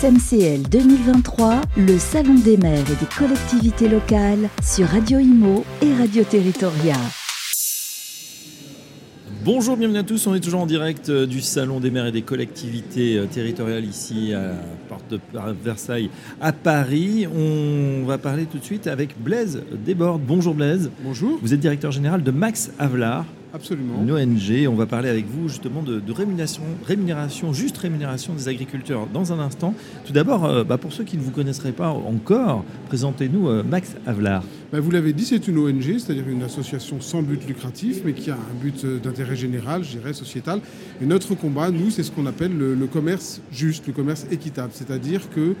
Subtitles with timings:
[0.00, 6.24] SMCL 2023, le Salon des maires et des collectivités locales sur Radio Imo et Radio
[6.24, 6.94] Territoria.
[9.44, 10.26] Bonjour, bienvenue à tous.
[10.26, 13.84] On est toujours en direct euh, du Salon des maires et des collectivités euh, territoriales
[13.84, 14.54] ici à
[14.88, 15.20] Porte de
[15.62, 16.08] Versailles
[16.40, 17.26] à Paris.
[17.26, 20.22] On va parler tout de suite avec Blaise Desbordes.
[20.26, 20.90] Bonjour Blaise.
[21.04, 21.38] Bonjour.
[21.42, 23.26] Vous êtes directeur général de Max Avelar.
[23.52, 24.02] Absolument.
[24.02, 24.68] Une ONG.
[24.68, 29.38] On va parler avec vous justement de, rémunération, rémunération, juste rémunération des agriculteurs dans un
[29.38, 29.74] instant.
[30.04, 34.42] Tout d'abord, euh, bah, pour ceux qui ne vous connaisseraient pas encore, présentez-nous Max Avelar.
[34.72, 38.30] Bah, vous l'avez dit, c'est une ONG, c'est-à-dire une association sans but lucratif, mais qui
[38.30, 40.60] a un but euh, d'intérêt général, je dirais, sociétal.
[41.02, 45.28] Et notre combat, nous, c'est ce qu'on appelle le, commerce juste, le commerce équitable, c'est-à-dire
[45.30, 45.56] que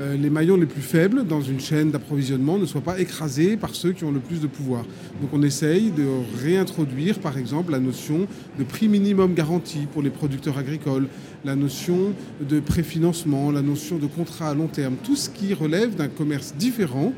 [0.00, 3.74] euh, les maillons les plus faibles dans une chaîne d'approvisionnement ne soient pas écrasés par
[3.74, 4.84] ceux qui ont le plus de pouvoir.
[5.20, 6.06] Donc on essaye de
[6.42, 8.26] réintroduire, par exemple, la notion
[8.58, 11.08] de prix minimum garanti pour les producteurs agricoles,
[11.44, 15.94] la notion de préfinancement, la notion de contrat à long terme, tout ce qui relève
[15.94, 17.12] d'un commerce différent,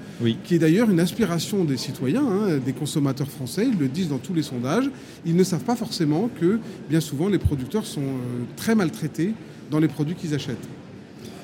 [0.44, 4.18] qui est d'ailleurs une aspiration des citoyens, hein, des consommateurs français, ils le disent dans
[4.18, 4.90] tous les sondages,
[5.24, 6.58] ils ne savent pas forcément que
[6.88, 9.32] bien souvent les producteurs sont euh, très maltraités
[9.70, 10.68] dans les produits qu'ils achètent.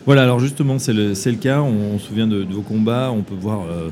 [0.05, 1.61] Voilà, alors justement, c'est le, le, cas.
[1.61, 3.13] On, se souvient de, vos combats.
[3.13, 3.91] On peut voir euh,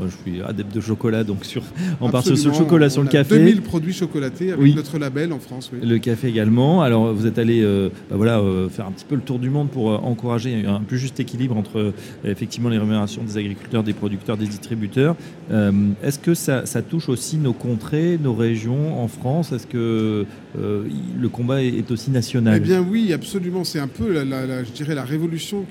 [0.00, 1.62] je suis adepte de chocolat, donc sur,
[2.00, 3.38] on part sur ce chocolat sur le café.
[3.38, 5.70] 2000 produits chocolatés avec notre label en France.
[5.82, 6.82] Le café également.
[6.82, 9.50] Alors, vous êtes allé euh, bah voilà, euh, faire un petit peu le tour du
[9.50, 11.92] monde pour euh, encourager un plus juste équilibre entre
[12.24, 15.16] effectivement les rémunérations des agriculteurs, des producteurs, des distributeurs.
[16.02, 19.52] Est-ce que ça, touche aussi nos contrées, nos régions en France?
[19.52, 20.26] Est-ce que
[20.56, 22.56] le combat est, aussi national?
[22.56, 23.64] Eh bien oui, absolument.
[23.64, 25.64] C'est un peu, la, je dirais, la révolution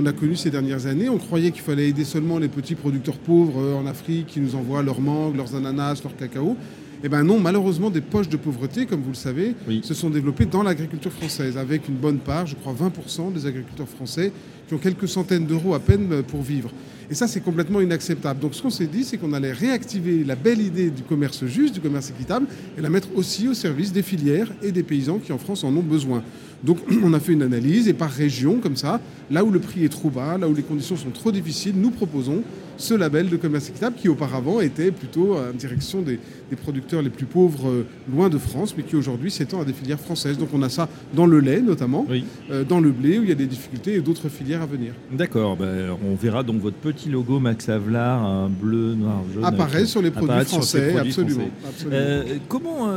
[0.00, 1.08] qu'on a connue ces dernières années.
[1.08, 4.54] On croyait qu'il fallait aider seulement les petits producteurs pauvres euh, en Afrique qui nous
[4.54, 6.56] envoient leurs mangues, leurs ananas, leurs cacao.
[7.02, 10.44] Eh bien non, malheureusement, des poches de pauvreté, comme vous le savez, se sont développées
[10.44, 14.32] dans l'agriculture française, avec une bonne part, je crois 20% des agriculteurs français
[14.70, 16.70] qui ont quelques centaines d'euros à peine euh, pour vivre.
[17.10, 18.38] Et ça, c'est complètement inacceptable.
[18.38, 21.74] Donc ce qu'on s'est dit, c'est qu'on allait réactiver la belle idée du commerce juste,
[21.74, 22.46] du commerce équitable,
[22.78, 25.74] et la mettre aussi au service des filières et des paysans qui en France en
[25.74, 26.22] ont besoin.
[26.62, 29.84] Donc on a fait une analyse et par région, comme ça, là où le prix
[29.84, 32.44] est trop bas, là où les conditions sont trop difficiles, nous proposons
[32.76, 36.18] ce label de commerce équitable qui auparavant était plutôt en direction des,
[36.62, 40.00] producteurs les plus pauvres euh, loin de France, mais qui aujourd'hui s'étend à des filières
[40.00, 40.36] françaises.
[40.38, 42.06] Donc on a ça dans le lait notamment,
[42.50, 44.94] euh, dans le blé où il y a des difficultés et d'autres filières à venir.
[45.12, 49.44] D'accord, ben, on verra donc votre petit logo Max Avelar, un bleu, noir, jaune.
[49.44, 51.48] Apparaît sur les produits français, absolument.
[51.90, 52.88] Euh, comment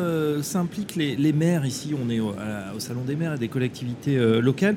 [0.41, 1.93] s'impliquent les, maires ici?
[1.93, 2.33] On est au,
[2.79, 4.75] Salon des maires et des collectivités locales.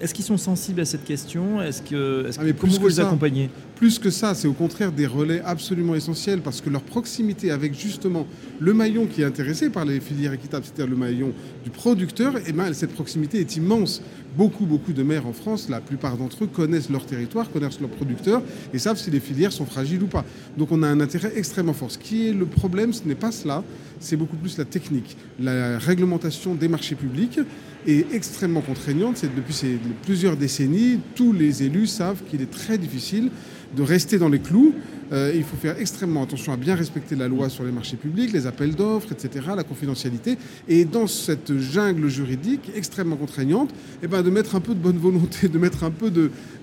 [0.00, 1.62] Est-ce qu'ils sont sensibles à cette question?
[1.62, 4.92] Est-ce que, est -ce ah, comment vous les accompagnez Plus que ça, c'est au contraire
[4.92, 8.26] des relais absolument essentiels parce que leur proximité avec justement
[8.60, 11.32] le maillon qui est intéressé par les filières équitables, c'est-à-dire le maillon
[11.64, 14.02] du producteur, et eh ben, cette proximité est immense.
[14.38, 17.90] Beaucoup, beaucoup de maires en France, la plupart d'entre eux connaissent leur territoire, connaissent leurs
[17.90, 18.40] producteurs
[18.72, 20.24] et savent si les filières sont fragiles ou pas.
[20.56, 21.90] Donc on a un intérêt extrêmement fort.
[21.90, 23.64] Ce qui est le problème, ce n'est pas cela,
[23.98, 25.16] c'est beaucoup plus la technique.
[25.40, 27.40] La réglementation des marchés publics
[27.88, 29.24] est extrêmement contraignante.
[29.36, 33.30] Depuis plusieurs décennies, tous les élus savent qu'il est très difficile
[33.76, 34.74] de rester dans les clous.
[35.10, 38.32] Euh, il faut faire extrêmement attention à bien respecter la loi sur les marchés publics,
[38.32, 40.36] les appels d'offres, etc., la confidentialité.
[40.68, 43.70] Et dans cette jungle juridique extrêmement contraignante,
[44.02, 46.12] eh ben, de mettre un peu de bonne volonté, de mettre un peu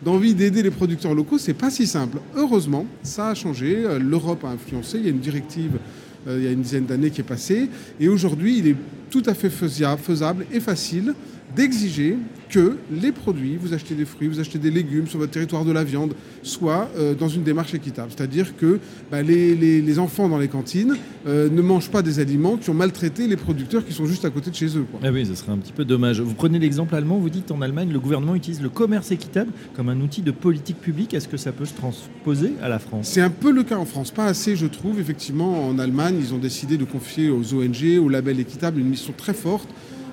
[0.03, 2.19] d'envie d'aider les producteurs locaux, c'est pas si simple.
[2.35, 3.83] Heureusement, ça a changé.
[3.85, 4.99] Euh, L'Europe a influencé.
[4.99, 5.79] Il y a une directive
[6.27, 7.69] il y a une dizaine d'années qui est passée.
[7.99, 8.75] Et aujourd'hui, il est
[9.09, 11.13] tout à fait faisable et facile
[11.55, 12.17] d'exiger
[12.55, 15.73] que les produits, vous achetez des fruits, vous achetez des légumes sur votre territoire de
[15.73, 18.11] la viande, soient euh, dans une démarche équitable.
[18.15, 18.79] C'est-à-dire que
[19.11, 20.95] bah, les, enfants dans les cantines
[21.27, 24.29] euh, ne mangent pas des aliments qui ont maltraité les producteurs qui sont juste à
[24.29, 24.85] côté de chez eux.
[25.03, 26.21] Ah oui, ce serait un petit peu dommage.
[26.21, 29.89] Vous prenez l'exemple allemand, vous dites en Allemagne, le gouvernement utilise le commerce équitable comme
[29.89, 31.13] un outil de politique publique.
[31.13, 33.09] Est-ce que ça peut se transposer à la France?
[33.09, 34.11] C'est un peu le cas en France.
[34.11, 35.01] Pas assez, je trouve.
[35.01, 39.13] Effectivement, en Allemagne, ils ont décidé de confier aux ONG, au label équitable, une mission
[39.17, 39.67] très forte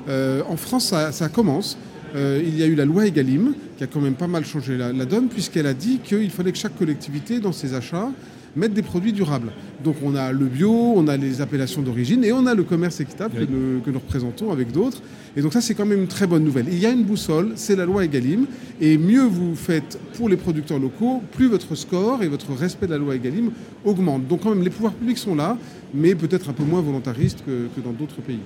[0.08, 1.78] euh, en France, ça, commence.
[2.14, 4.76] Euh, il y a eu la loi Egalim, qui a quand même pas mal changé
[4.76, 8.10] la, donne, puisqu'elle a dit qu'il fallait que chaque collectivité, dans ses achats,
[8.56, 9.50] mette des produits durables.
[9.82, 13.00] Donc on a le bio, on a les appellations d'origine et on a le commerce
[13.00, 15.02] équitable que, nous, représentons avec d'autres.
[15.36, 16.66] Et donc ça c'est quand même une très bonne nouvelle.
[16.70, 18.46] Il y a une boussole, c'est la loi Egalim.
[18.80, 22.92] Et mieux vous faites pour les producteurs locaux, plus votre score et votre respect de
[22.92, 23.50] la loi Egalim
[23.84, 24.26] augmente.
[24.28, 25.56] Donc quand même les pouvoirs publics sont là,
[25.94, 28.40] mais peut-être un peu moins volontaristes que dans d'autres pays.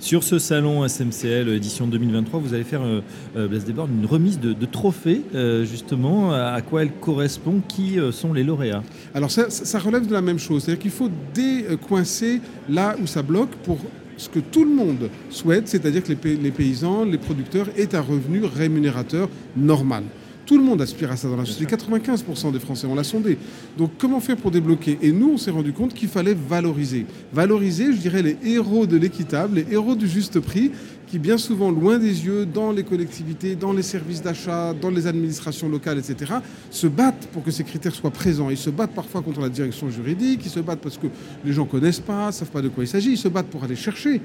[0.00, 3.00] Sur ce salon SMCL édition 2023, vous allez faire, euh,
[3.36, 6.32] euh une remise de, trophées, euh, justement.
[6.32, 7.60] À quoi elle correspond?
[7.66, 8.84] Qui euh, sont les lauréats?
[9.12, 9.47] Alors, ça,
[9.78, 10.64] relève de la même chose.
[10.64, 13.78] C'est-à-dire qu'il faut décoincer là où ça bloque pour
[14.16, 18.00] ce que tout le monde souhaite, c'est-à-dire que les, les paysans, les producteurs aient un
[18.00, 20.02] revenu rémunérateur normal.
[20.48, 21.76] Tout le monde aspire à ça dans la société.
[21.76, 23.36] 95% des Français, on l'a sondé.
[23.76, 24.98] Donc comment faire pour débloquer?
[25.02, 27.04] Et nous, on s'est rendu compte qu'il fallait valoriser.
[27.34, 30.72] Valoriser, je dirais, les héros de l'équitable, les héros du juste prix,
[31.08, 35.06] qui bien souvent, loin des yeux, dans les collectivités, dans les services d'achat, dans les
[35.06, 36.34] administrations locales, etc.,
[36.70, 38.50] se battent pour que ces critères soient présents.
[38.50, 41.06] Ils se battent parfois contre la direction juridique, ils se battent parce que
[41.44, 43.48] les gens ne connaissent pas, ne savent pas de quoi il s'agit, ils se battent
[43.48, 44.20] pour aller chercher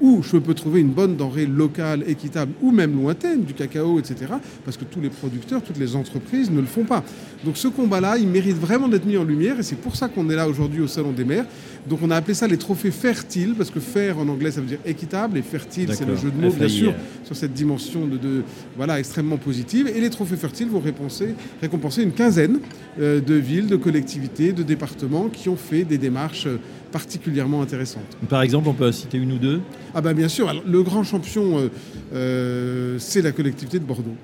[0.00, 4.32] où je peux trouver une bonne denrée locale, équitable ou même lointaine, du cacao, etc.
[4.64, 7.02] Parce que tous les producteurs, toutes les entreprises ne le font pas.
[7.44, 10.30] Donc ce combat-là, il mérite vraiment d'être mis en lumière et c'est pour ça qu'on
[10.30, 11.46] est là aujourd'hui au Salon des maires.
[11.88, 14.66] Donc on a appelé ça les trophées fertiles, parce que faire en anglais ça veut
[14.66, 16.94] dire équitable et fertile c'est le jeu de mots bien sûr
[17.24, 18.42] sur cette dimension de,
[18.76, 19.86] voilà, extrêmement positive.
[19.94, 22.60] Et les trophées fertiles vont récompenser, récompenser une quinzaine
[22.98, 26.58] euh, de villes, de collectivités, de départements qui ont fait des démarches euh,
[26.90, 28.16] particulièrement intéressantes.
[28.30, 29.60] Par exemple, on peut citer une ou deux?
[29.94, 31.70] Ah ben bien sûr, le grand champion,
[32.14, 34.16] euh, c'est la collectivité de Bordeaux.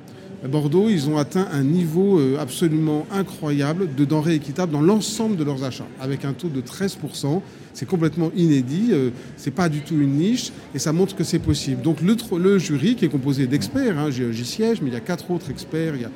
[0.48, 5.64] Bordeaux, ils ont atteint un niveau absolument incroyable de denrées équitables dans l'ensemble de leurs
[5.64, 7.40] achats, avec un taux de 13%.
[7.72, 8.92] C'est complètement inédit,
[9.36, 11.82] c'est pas du tout une niche, et ça montre que c'est possible.
[11.82, 15.30] Donc le, jury, qui est composé d'experts, hein, j'y siège, mais il y a quatre
[15.30, 16.10] autres experts, il y a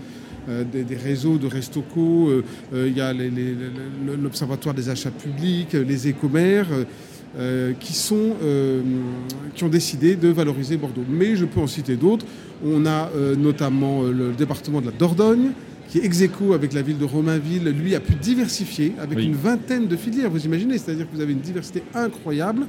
[0.49, 2.43] euh, des, réseaux de Restoco, euh,
[2.73, 6.69] euh, il y a l'Observatoire des achats publics, les écomères.
[7.81, 8.33] Qui, sont,
[9.55, 11.05] qui ont décidé de valoriser Bordeaux.
[11.09, 12.27] Mais je peux en citer d'autres.
[12.65, 15.51] On a notamment le département de la Dordogne,
[15.89, 16.23] qui est ex
[16.53, 20.45] avec la ville de Romainville, lui a pu diversifier avec une vingtaine de filières, vous
[20.45, 22.67] imaginez, c'est-à-dire que vous avez une diversité incroyable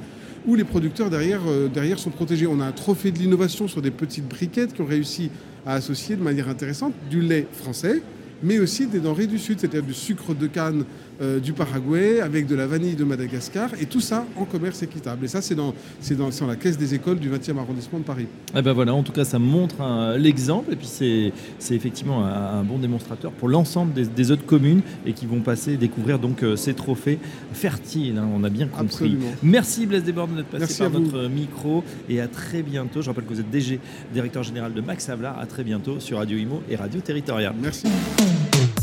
[0.48, 1.42] où les producteurs derrière,
[1.74, 2.48] derrière sont protégés.
[2.48, 5.30] On a un trophée de l'innovation sur des petites briquettes qui ont réussi
[5.66, 8.02] à associer de manière intéressante du lait français,
[8.42, 10.86] mais aussi des denrées du Sud, c'est-à-dire du sucre de canne
[11.22, 15.26] euh, du Paraguay, avec de la vanille de Madagascar, et tout ça en commerce équitable.
[15.26, 15.74] Et ça, c'est dans,
[16.12, 18.28] dans, dans, la caisse des écoles du 20e arrondissement de Paris.
[18.56, 21.34] Eh ben voilà, en tout cas, ça montre l'exemple, et puis c'est
[21.76, 26.44] effectivement un, bon démonstrateur pour l'ensemble des, autres communes, et qui vont passer découvrir donc
[26.44, 27.20] euh, ces trophées
[27.54, 28.86] fertiles, hein, on a bien compris.
[28.86, 29.32] Absolument.
[29.44, 33.02] Merci Blaise Desbordes d'être passé par notre micro, et à très bientôt.
[33.02, 33.80] Je rappelle que vous êtes DG,
[34.14, 37.54] directeur général de Max Havelaar, à très bientôt sur Radio Imo et Radio Territorial.
[37.62, 37.88] Merci.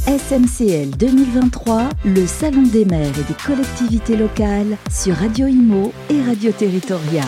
[0.07, 6.53] SMCL 2023, le Salon des maires et des collectivités locales sur Radio Imo et Radio
[6.53, 7.25] Territoria.